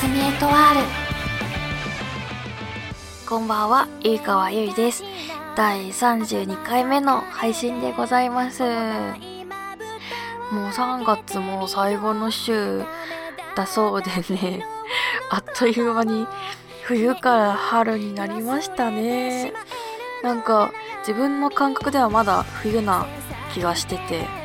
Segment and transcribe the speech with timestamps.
[0.00, 0.80] すみエトワール
[3.28, 5.02] こんばんは、ゆいかわゆいです。
[5.56, 8.62] 第32回目の配信でございます。
[8.62, 8.70] もう
[10.68, 12.84] 3月も最後の週
[13.56, 14.64] だそうでね。
[15.30, 16.28] あっという間に
[16.84, 19.52] 冬から春になりましたね。
[20.22, 23.04] なんか自分の感覚ではまだ冬な
[23.52, 24.37] 気がしてて。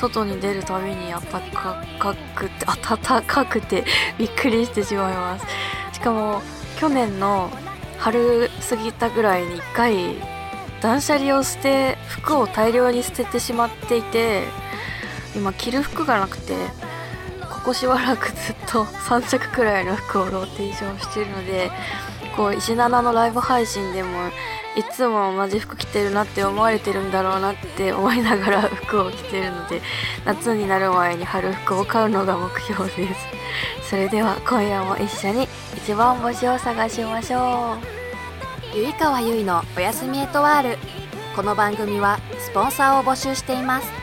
[0.00, 1.20] 外に出るたびに暖
[1.52, 3.84] かくて暖かくて
[4.18, 5.46] びっくりしてしまいます。
[5.92, 6.40] しかも
[6.78, 7.50] 去年の
[7.98, 10.16] 春過ぎたぐらいに一回
[10.80, 14.44] 断捨離を捨て服を大量に捨ててしまっていて
[15.36, 16.54] 今着る服がなくて
[17.50, 21.70] ここしばらくずっと3着くらいの服をローテーションしてるので
[22.34, 24.08] こう石七のライブ配信でも
[24.76, 29.82] いつも同じ服着てるなって思われてるんだろうなって思いながら服を着てるので
[30.24, 33.26] 夏になる前に春服を買うのが目標です。
[33.90, 37.76] それでは今夜も一緒に一番星を探しましょ
[38.74, 38.76] う。
[38.76, 40.78] ゆいかわゆいのおやすみエトワール。
[41.34, 43.99] この番組はスポンサーを募集しています。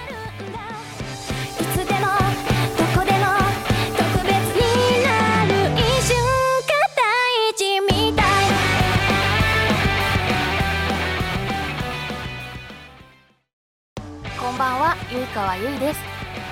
[15.59, 15.99] ゆいです。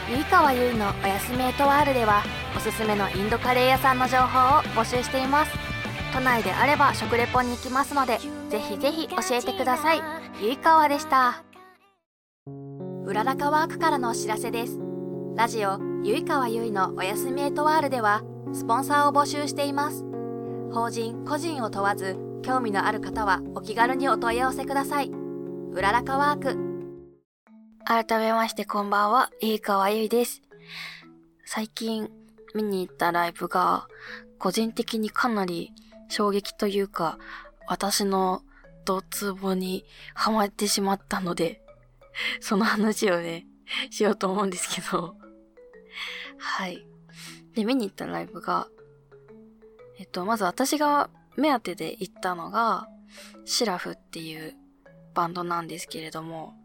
[0.10, 2.24] ゆいかわゆいのおやすみエトワールでは
[2.58, 5.52] おすすめのインドカレー屋さんの情報を募集しています。
[6.12, 10.02] 都内であれば食レポに行きますのでぜひぜひ教えてください。
[10.42, 11.44] ゆいかわでした。
[13.06, 14.80] うららかワークからのお知らせです。
[15.36, 20.04] ラジオゆいかわゆいのおやすみエトワールではスポンサーを募集しています。
[20.72, 25.12] 法人個人を問わず興味のある方はお気軽にお問い合わせください。
[25.72, 26.65] うららかワーク。
[27.88, 30.42] 改めましてこんばんは、ゆいかわゆいです。
[31.46, 32.10] 最近
[32.56, 33.88] 見に行ったライブが、
[34.40, 35.72] 個人的にかなり
[36.10, 37.20] 衝撃というか、
[37.68, 38.42] 私の
[38.86, 41.62] ドツボにハマってしまったので、
[42.42, 43.46] その話をね、
[43.92, 45.16] しようと思うんですけど。
[46.40, 46.88] はい。
[47.54, 48.68] で、見に行ったライブが、
[50.00, 52.88] えっと、まず私が目当てで行ったのが、
[53.46, 54.56] シラフっていう
[55.14, 56.65] バンドなんですけれども、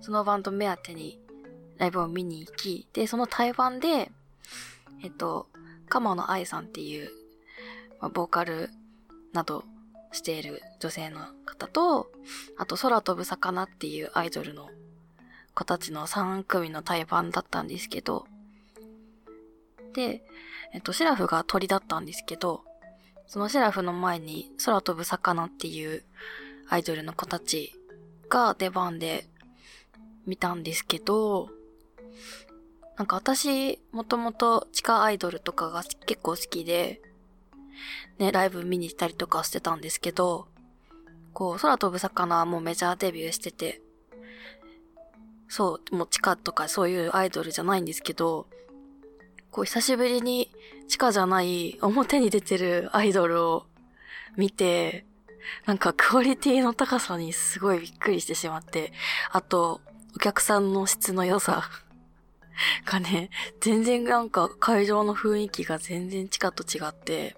[0.00, 1.18] そのバンド目当てに
[1.78, 4.10] ライブを見に行き、で、その対バンで、
[5.02, 5.48] えっと、
[5.88, 7.10] 鎌野愛さんっていう、
[8.00, 8.70] まあ、ボーカル
[9.32, 9.64] など
[10.12, 12.10] している女性の方と、
[12.56, 14.68] あと空飛ぶ魚っていうアイドルの
[15.54, 18.26] 子たちの3組の対バンだったんですけど、
[19.94, 20.22] で、
[20.72, 22.62] えっと、シラフが鳥だったんですけど、
[23.26, 26.02] そのシラフの前に空飛ぶ魚っていう
[26.68, 27.74] アイドルの子たち
[28.28, 29.26] が出番で
[30.28, 31.48] 見たんですけど、
[32.96, 37.00] なんか私、もともと地下アイドルとかが結構好きで、
[38.18, 40.48] ね、ライブ見に行ったりとかしてたんですけど、
[41.32, 43.80] こう、空飛ぶ魚はもうメジャーデビューしてて、
[45.48, 48.46] そう、もう地下とかそういうアイドルじゃないんですけど、
[49.50, 50.52] こう、久しぶりに
[50.88, 53.66] 地下じゃない表に出てるアイドルを
[54.36, 55.06] 見て、
[55.64, 58.92] なんかクオリティの高さにすごいびっくりしてしまって、
[59.30, 59.80] あと、
[60.18, 61.70] お客さんの質の良さ
[62.84, 63.30] がね、
[63.60, 67.36] 全然なんか会場の雰囲気が全然地下と違って、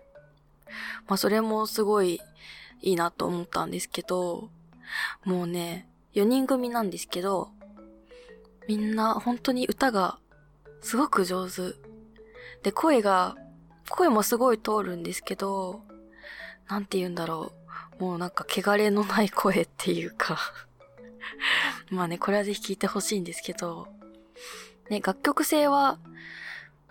[1.06, 2.22] まあそれもすごい
[2.80, 4.48] いいなと思ったんですけど、
[5.26, 7.50] もうね、4人組なんですけど、
[8.66, 10.19] みんな本当に歌が
[10.80, 11.74] すごく上手。
[12.62, 13.36] で、声が、
[13.90, 15.82] 声もすごい通るんですけど、
[16.66, 17.52] なんて言うんだろ
[17.98, 18.02] う。
[18.02, 20.38] もうなんか汚れのない声っていうか
[21.91, 23.88] まあね、これはぜひ聴いてほしいんですけど、
[24.88, 25.98] ね、楽曲性は、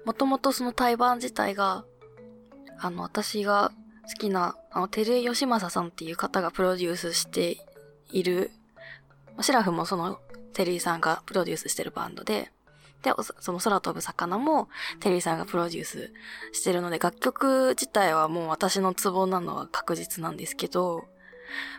[0.06, 1.86] もともとその対バン自体が、
[2.80, 3.72] あの、私が
[4.08, 7.58] 好きな、あの、照井義正さんっていう方がプロデュースして
[8.12, 8.52] いる、
[9.42, 10.20] シラフもその、
[10.54, 12.52] 照井さんがプロデュースしてるバンドで、
[13.04, 14.68] で、その空飛ぶ魚も、
[15.00, 16.12] テリーさんがプロデュース
[16.52, 21.06] してるので、楽曲自体はもう私のツボなのは確実なんですけど、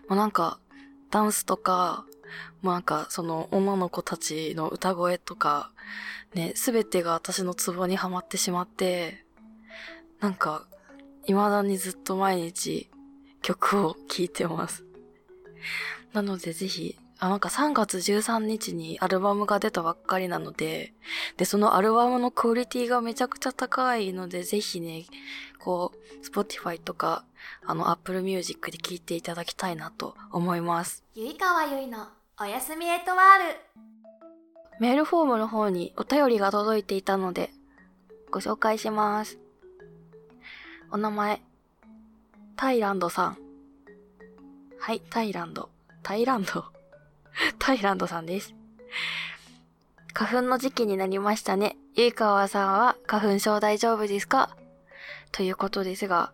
[0.09, 0.59] もうなんか、
[1.11, 2.07] ダンスとか、
[2.63, 5.71] もうなんか、その女の子たちの歌声とか、
[6.35, 9.25] ね、すべてが私のツボにはまってしまって、
[10.21, 10.67] なんか、
[11.27, 12.91] 未だにずっと毎日
[13.43, 14.85] 曲を聴いてます。
[16.13, 20.95] なのでぜひ、あ、なんか3月13日にアルバムが出たばっかりなので、
[21.37, 25.05] で、そのアルバムのクオリティがめちゃくちゃ高いので、ぜひね、
[25.59, 27.25] こう、Spotify とか、
[27.65, 31.05] あの、Apple Music で聴いていただきたいなと思います。
[31.15, 32.09] ゆいかわゆいの
[32.41, 33.61] おやすみエトワール
[34.81, 37.51] メールフォームの方にお便りが届いていたので、
[38.31, 39.39] ご紹介します。
[40.91, 41.43] お名前、
[42.57, 43.39] タイランドさん。
[44.79, 45.69] はい、タイランド。
[46.03, 46.65] タイランド。
[47.59, 48.55] タイランドさんです。
[50.15, 51.77] 花粉の時期になりましたね。
[51.95, 54.57] ゆいかわさんは花粉症大丈夫ですか？
[55.33, 56.33] ということですが、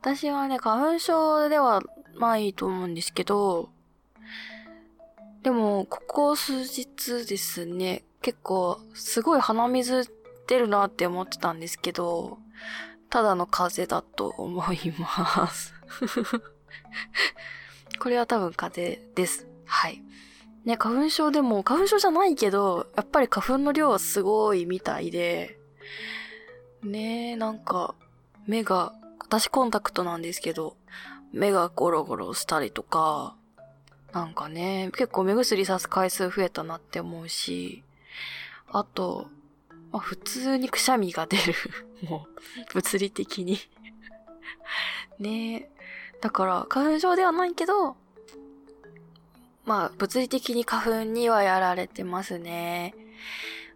[0.00, 1.82] 私はね、花粉症では
[2.18, 3.70] ないと思うんですけど、
[5.42, 10.10] でも、ここ数日ですね、結構、すごい鼻水
[10.46, 12.38] 出るなって思ってたんですけど、
[13.08, 15.74] ただの風邪だと思います。
[17.98, 19.46] これは多分風邪です。
[19.64, 20.02] はい。
[20.64, 25.58] ね、花粉症でも、花粉症じゃないけど、やっぱり花粉の量はすごいみたいで、
[26.82, 27.94] ねえ、なんか、
[28.46, 30.76] 目が、私コンタクトなんですけど、
[31.32, 33.36] 目がゴロゴロしたりとか、
[34.12, 37.84] なんかね、結構目薬さす回数増えたなって思うし、
[38.68, 39.28] あと、
[39.92, 41.54] まあ、普通にくしゃみが出る。
[42.08, 42.26] も
[42.70, 43.58] う、物理的に。
[45.18, 45.70] ねえ。
[46.20, 47.96] だから、花粉症ではないけど、
[49.64, 52.94] まあ、物理的に花粉にはやられてますね。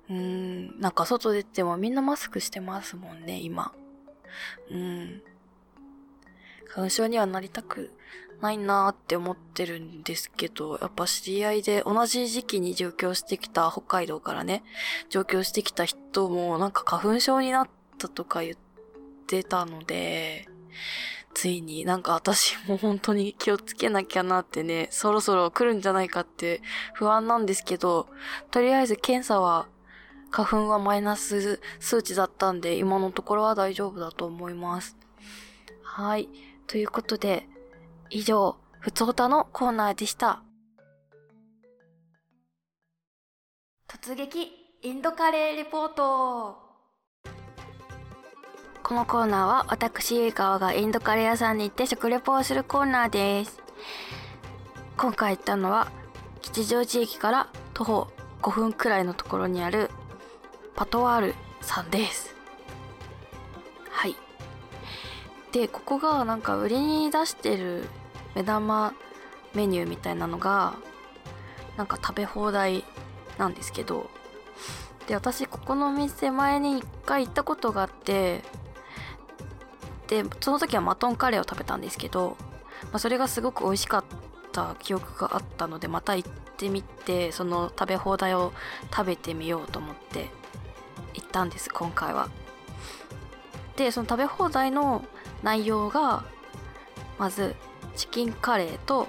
[0.08, 3.72] うーん、なんか外出てもみんなマスクしてますもんね、今。
[4.70, 5.22] うん。
[6.68, 7.92] 花粉症にはなりたく
[8.40, 14.62] ないなーって思ってるんですけど、やっぱ知り合いで同じ時期に上京してきた北海道からね、
[15.08, 17.68] 上京してきた人もなんか花粉症になっ
[17.98, 18.56] たとか言っ
[19.26, 20.48] てたので、
[21.32, 26.60] ついになんか私も本当に気をつけなきゃなってね、そろそろ来るんじゃないかって
[26.92, 28.08] 不安なんですけど、
[28.50, 29.68] とりあえず検査は
[30.30, 34.96] 花粉はマイナス数値だったんで、今のところは大丈夫だと思います。
[35.82, 36.28] はい。
[36.66, 37.46] ということで、
[38.10, 40.42] 以上、ふつおたのコーナーでした。
[43.88, 44.52] 突撃
[44.82, 46.58] インドカレーレポート。
[48.82, 53.62] このコーナーは私ゆいかわがインドカレー屋さんに行って食レポをするコーナーです。
[54.96, 55.90] 今回行ったのは
[56.40, 58.08] 吉祥寺駅から徒歩
[58.42, 59.90] 5分くらいのところにある
[60.76, 62.33] パトワールさんです
[65.54, 67.84] でここがなんか売りに出してる
[68.34, 68.92] 目玉
[69.54, 70.74] メニューみたいなのが
[71.76, 72.82] なんか食べ放題
[73.38, 74.10] なんですけど
[75.06, 78.42] で私ここのお店前に一回行ったことがあって
[80.08, 82.36] でその時はマトンカレーを食べたんですけど、
[82.86, 84.04] まあ、それがすごく美味しかっ
[84.50, 88.52] た記憶があったのでまた行ってみてその食べ放題を
[88.92, 90.30] 食べてみようと思って
[91.14, 92.28] 行ったんです今回は。
[93.76, 95.04] でその食べ放題の
[95.44, 96.24] 内容が
[97.18, 97.54] まず
[97.94, 99.06] チキンカレーと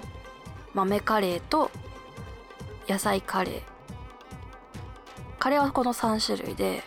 [0.74, 1.70] 豆カレーと
[2.86, 3.62] 野菜カレー。
[5.38, 6.82] カレーはこの3種類で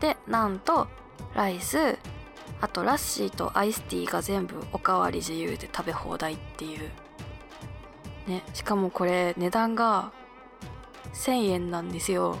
[0.00, 0.86] でなんと
[1.34, 1.98] ライス
[2.60, 6.90] あとラッシーとアイスティーが全部おかわり自由で食べ放題っていう。
[8.26, 10.12] ねしかもこれ値段が
[11.14, 12.36] 1000円なんですよ。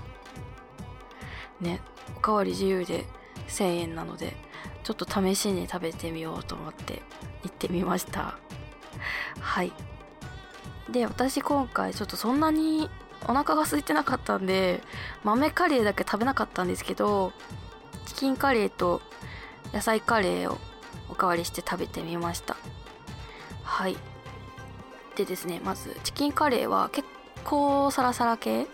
[1.60, 1.80] ね
[2.18, 3.06] おかわり自由で
[3.48, 4.51] 1000円なので。
[4.82, 7.02] ちょっと試しに食べてみようと思って
[7.44, 8.36] 行ってみました。
[9.40, 9.72] はい。
[10.90, 12.90] で私今回ちょっとそんなに
[13.26, 14.82] お腹が空いてなかったんで
[15.22, 17.32] 豆カレーだけ食べなかったんですけど
[18.06, 19.00] チキンカレーと
[19.72, 20.58] 野菜カレーを
[21.08, 22.56] おかわりして食べてみました。
[23.62, 23.96] はい。
[25.16, 27.06] でですねまずチキンカレーは結
[27.44, 28.66] 構サラサラ系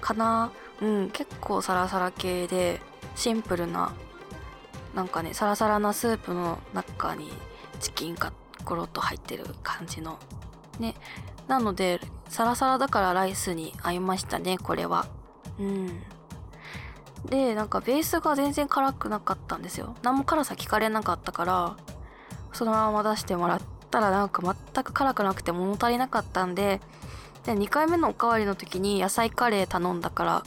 [0.00, 0.52] かな。
[0.80, 2.80] うん結構サラサラ系で
[3.14, 3.92] シンプルな
[4.94, 7.32] なんかねサラサラなスープの中に
[7.80, 8.32] チキンが
[8.64, 10.18] ゴロッと入ってる感じの。
[10.78, 10.94] ね。
[11.48, 15.06] なのでサラサラだからライスに合いましたねこれは。
[15.58, 16.02] うん。
[17.26, 19.96] でなんかベースが全然辛くなかったんですよ。
[20.02, 21.76] 何も辛さ聞かれなかったから
[22.52, 23.60] そのまま出してもらっ
[23.90, 24.42] たらなんか
[24.74, 26.80] 全く辛くなくて物足りなかったんで
[27.44, 30.42] で2回目のおかわりの時に野菜カレー頼んだから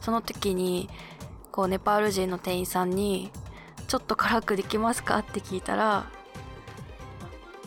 [0.00, 0.88] その時に
[1.50, 3.30] こうネパール人の店員さんに
[3.88, 6.04] 「ちょっと辛くできますか?」って聞いたら、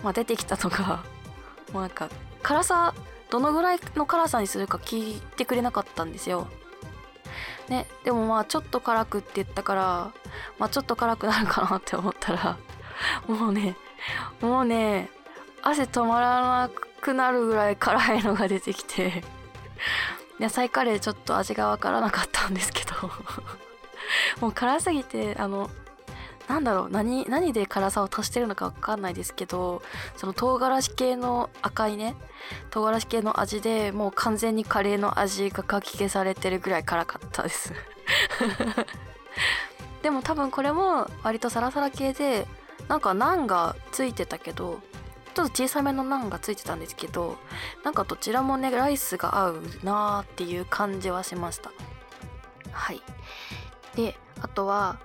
[0.03, 1.03] まあ、出てきたのが
[1.73, 2.09] もうなんか
[2.41, 2.93] 辛さ
[3.29, 6.47] どのぐらいの辛さにするか聞いてくれなかったんですよ。
[7.69, 10.11] ね、でもまあちょっと辛くって言ったから、
[10.59, 12.57] まあ、ちょっと辛くなるかなって思ったら
[13.27, 13.77] もうね
[14.41, 15.09] もうね
[15.61, 19.23] 汗止まらなくなるぐらい辛いのが出てきて
[20.37, 23.09] 野菜カレーちょっと味がわからなかったんですけど
[24.41, 25.69] もう辛すぎてあの
[26.51, 29.81] なんだろう何何で辛さを足してるのかわかんないですけど
[30.17, 32.17] その唐辛子系の赤いね
[32.71, 37.71] 唐辛子系の味でもう完全にカレーの味がかき消されてるぐらい辛かったです。
[40.03, 42.45] でも多分これも割とサラサラ系で
[42.89, 44.81] なんかナンがついてたけど
[45.33, 47.37] ちょっと小さめのナンがついてたんですけど
[47.85, 51.71] なんかどちらもねライスが合うなーっていう感じはしました。
[52.73, 53.01] はい。
[53.95, 54.97] であとは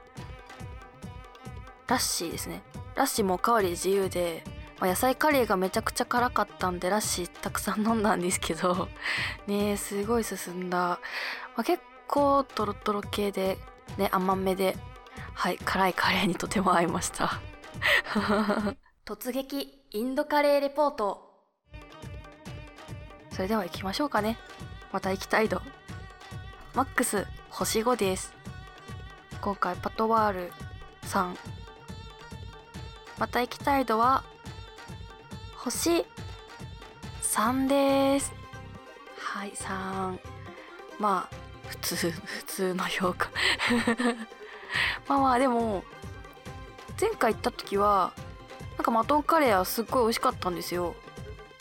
[1.87, 2.63] ラッシーですね。
[2.95, 4.43] ラッシーもおかわり自由で、
[4.81, 8.89] まあ、野菜カレーがめちゃくちゃ辛かったんでラッシーたくさん飲んだんですけど
[9.47, 10.99] ねすごい進んだ、ま
[11.59, 13.59] あ、結構トロトロ系で
[13.97, 14.77] ね甘めで
[15.35, 17.41] はい辛いカレーにとても合いました。
[19.05, 21.23] 突撃インドカレーレポート。
[23.31, 24.39] それでは行きましょうかね。
[24.93, 25.61] また行きたい度
[26.75, 28.35] マックス星5です。
[29.41, 30.53] 今回パトワール
[31.03, 31.56] 3
[33.19, 34.25] また行きたい度は
[35.57, 36.05] 星
[37.23, 38.33] 3です。
[39.19, 40.19] はい3
[40.99, 41.37] まあ
[41.69, 43.31] 普通普通の評価。
[45.09, 45.83] まあまあでも
[47.01, 48.13] 前回行った時は
[48.77, 50.95] なんかマトンカレーはすっごい美味しかったんですよ。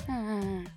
[0.07, 0.63] うんうんうん。
[0.63, 0.71] ね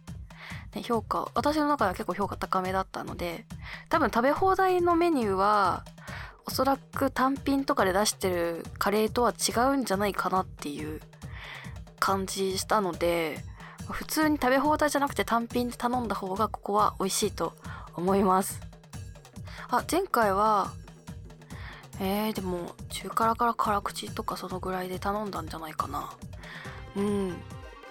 [0.82, 3.46] 評価私の中では結構評価高めだったので
[3.88, 5.84] 多分食べ放題のメニューは
[6.48, 11.02] おそらく単品とかで出してるカレーとは違うんじゃないかなっていう
[11.98, 13.44] 感じしたので
[13.90, 17.52] 普通に食べ放題じゃなくて単品で頼んだ方がここは美味しいと
[17.96, 18.62] 思います。
[19.68, 20.72] あ前回は
[22.00, 26.10] えー、でも中辛から辛口とかそのぐらいで頼んだんじゃないかな。
[26.96, 27.36] うん。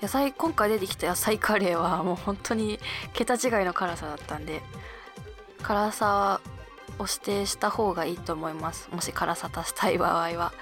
[0.02, 2.80] 野菜今回出てきた野菜カレーはもう本当に
[3.14, 4.64] 桁違いの辛さだったんで
[5.62, 6.42] 辛さ
[7.00, 8.90] を指定した方がいいと思います。
[8.92, 10.54] もし辛さ足したい場合は。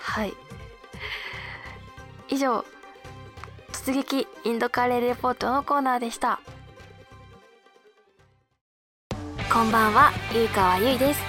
[0.00, 0.34] はい。
[2.28, 2.64] 以上
[3.72, 6.40] 突撃インドカレーレポートのコーナーでした。
[9.52, 11.20] こんばんはゆいかわゆいです。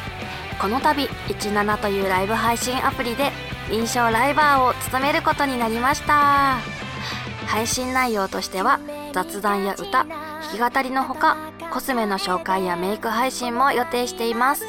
[0.61, 3.31] この度17というライブ配信アプリで
[3.69, 6.57] 臨床ライバーを務めることになりました。
[7.47, 8.79] 配信内容としては
[9.13, 10.07] 雑談や歌弾
[10.51, 14.65] き語りのほかコスメの紹介やメイク配信も予定しています。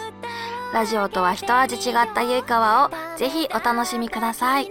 [0.73, 4.71] ラジオとは一味違ったゆいかわをぜひお楽しみください。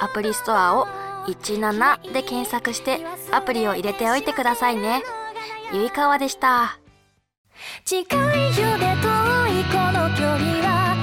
[0.00, 0.86] アプリストアを
[1.26, 3.00] 17で検索して
[3.32, 5.02] アプリを入れておいてくださいね。
[5.72, 6.78] ゆいかわでした。
[7.84, 9.08] 近いよで遠
[9.60, 10.93] いこの距離は。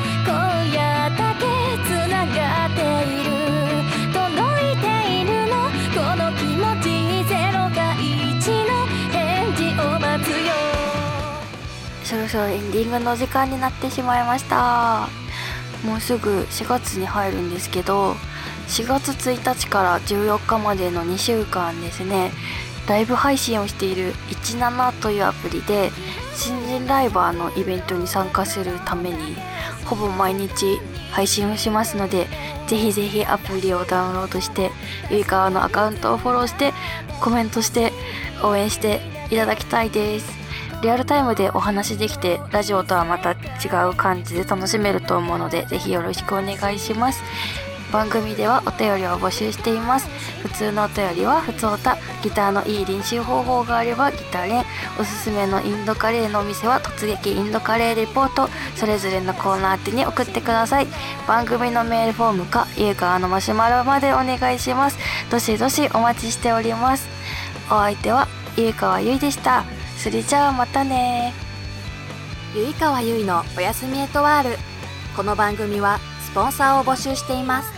[12.11, 15.07] そろそろエンディングの時間になってしまいました。
[15.85, 18.15] もうすぐ4月に入るんですけど
[18.67, 22.31] 4月1日から14日までの2週間ですね。
[22.85, 25.89] ライブ配信をしている17というアプリで
[26.35, 29.37] 新人ライバーのイベントに参加するために
[29.85, 32.27] ほぼ毎日配信をしますので
[32.67, 34.71] ぜひぜひアプリをダウンロードして
[35.09, 36.73] ゆいかわのアカウントをフォローして
[37.21, 37.93] コメントして
[38.43, 38.99] 応援して
[39.29, 40.40] いただきたいです。
[40.81, 43.35] リアルタイムでお話できてラジオとはまた違
[43.89, 47.21] う感じで楽しめると思うのでぜひよろしくお願いします。
[47.91, 50.07] 番組ではお便りを募集しています。
[50.41, 54.65] 普通のお便りは普通歌ギターのいい練習方法があればギター練。
[54.97, 58.49] おすすめのインドカレーのお店は突撃インドカレーレポート。
[58.77, 60.87] それぞれのコーナー宛てに送ってください。
[61.27, 64.97] 番組のメールフォームかゆうかわのマシュマロまでお願いします。
[65.29, 67.07] どしどしお待ちしております。
[67.67, 69.65] お相手はゆうかわゆいでした。
[70.01, 71.31] それじゃあまたね。
[72.55, 74.57] ゆいかわゆいのおやすみエトワール。
[75.15, 77.71] この番組はスポンサーを募集しています。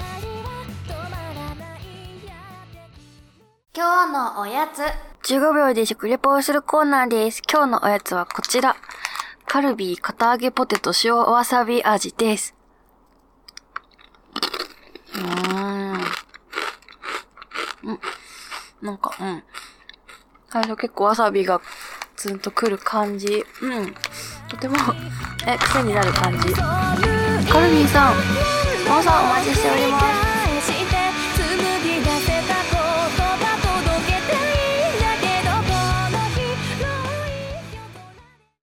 [3.76, 4.84] 今日のおやつ。
[5.30, 7.42] 15秒で食レポをするコーナーです。
[7.52, 8.78] 今日のおやつはこちら。
[9.46, 12.56] カルビー片揚げポテト塩わさび味です。
[15.14, 15.94] うーん。
[17.84, 18.00] うん。
[18.82, 19.44] なんかうん。
[20.54, 21.60] 最初結構わさびが
[22.24, 23.44] ツンとくる感じ。
[23.62, 23.94] うん。
[24.48, 24.78] とても
[25.46, 26.54] え癖になる感じ。
[26.54, 28.16] カルビーさん、
[28.88, 30.13] モンさんお待ちしております。